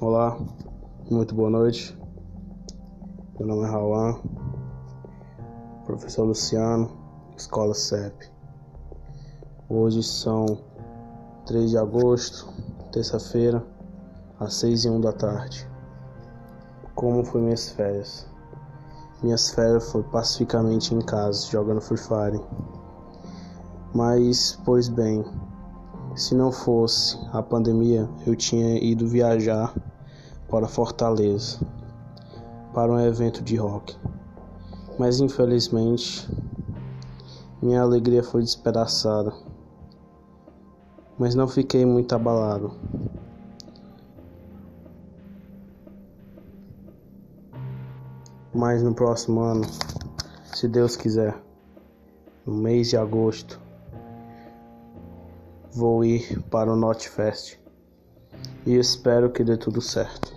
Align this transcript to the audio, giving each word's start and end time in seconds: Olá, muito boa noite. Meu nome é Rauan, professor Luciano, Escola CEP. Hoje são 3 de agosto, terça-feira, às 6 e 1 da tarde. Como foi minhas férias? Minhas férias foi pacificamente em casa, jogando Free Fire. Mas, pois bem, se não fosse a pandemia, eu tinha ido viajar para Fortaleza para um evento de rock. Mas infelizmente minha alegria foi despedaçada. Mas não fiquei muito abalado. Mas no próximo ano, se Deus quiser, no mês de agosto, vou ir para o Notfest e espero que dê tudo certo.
Olá, 0.00 0.38
muito 1.10 1.34
boa 1.34 1.50
noite. 1.50 1.98
Meu 3.36 3.48
nome 3.48 3.64
é 3.64 3.68
Rauan, 3.68 4.20
professor 5.84 6.22
Luciano, 6.22 6.88
Escola 7.36 7.74
CEP. 7.74 8.30
Hoje 9.68 10.04
são 10.04 10.46
3 11.46 11.70
de 11.70 11.78
agosto, 11.78 12.46
terça-feira, 12.92 13.66
às 14.38 14.54
6 14.54 14.84
e 14.84 14.88
1 14.88 15.00
da 15.00 15.12
tarde. 15.12 15.68
Como 16.94 17.24
foi 17.24 17.40
minhas 17.40 17.70
férias? 17.70 18.24
Minhas 19.20 19.50
férias 19.50 19.90
foi 19.90 20.04
pacificamente 20.04 20.94
em 20.94 21.00
casa, 21.00 21.44
jogando 21.48 21.80
Free 21.80 21.98
Fire. 21.98 22.40
Mas, 23.92 24.56
pois 24.64 24.88
bem, 24.88 25.24
se 26.14 26.34
não 26.34 26.50
fosse 26.50 27.18
a 27.32 27.42
pandemia, 27.42 28.08
eu 28.26 28.34
tinha 28.34 28.82
ido 28.82 29.06
viajar 29.06 29.74
para 30.48 30.66
Fortaleza 30.66 31.58
para 32.72 32.92
um 32.92 33.00
evento 33.00 33.42
de 33.42 33.56
rock. 33.56 33.96
Mas 34.98 35.20
infelizmente 35.20 36.28
minha 37.60 37.82
alegria 37.82 38.22
foi 38.22 38.42
despedaçada. 38.42 39.32
Mas 41.18 41.34
não 41.34 41.48
fiquei 41.48 41.84
muito 41.84 42.14
abalado. 42.14 42.72
Mas 48.54 48.82
no 48.82 48.94
próximo 48.94 49.40
ano, 49.40 49.64
se 50.54 50.68
Deus 50.68 50.96
quiser, 50.96 51.36
no 52.46 52.54
mês 52.54 52.88
de 52.88 52.96
agosto, 52.96 53.60
vou 55.72 56.04
ir 56.04 56.42
para 56.50 56.72
o 56.72 56.76
Notfest 56.76 57.58
e 58.66 58.74
espero 58.76 59.30
que 59.30 59.44
dê 59.44 59.56
tudo 59.56 59.80
certo. 59.80 60.32